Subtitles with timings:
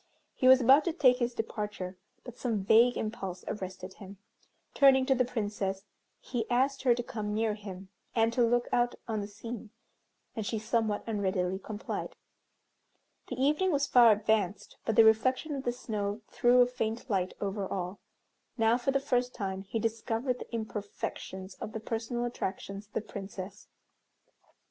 [0.33, 4.17] He was about to take his departure, but some vague impulse arrested him.
[4.73, 5.85] Turning to the Princess,
[6.19, 9.69] he asked her to come near him, and to look out on the scene,
[10.35, 12.15] and she somewhat unreadily complied.
[13.27, 17.35] The evening was far advanced, but the reflection of the snow threw a faint light
[17.39, 17.99] over all.
[18.57, 23.01] Now, for the first time, he discovered the imperfections of the personal attractions of the
[23.01, 23.67] Princess.